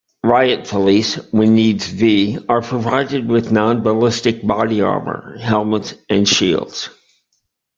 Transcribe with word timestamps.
Riot 0.23 0.67
police, 0.67 1.17
when 1.31 1.53
needs 1.53 1.93
be, 1.93 2.39
are 2.49 2.63
provided 2.63 3.27
with 3.29 3.51
non-ballistic 3.51 4.41
body 4.41 4.81
armour, 4.81 5.37
helmets 5.37 5.93
and 6.09 6.27
shields. 6.27 6.89